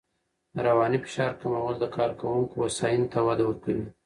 د 0.55 0.57
رواني 0.67 0.97
فشار 1.05 1.31
کمول 1.41 1.75
د 1.79 1.85
کارکوونکو 1.95 2.53
هوساینې 2.61 3.07
ته 3.13 3.19
وده 3.27 3.43
ورکوي. 3.45 3.85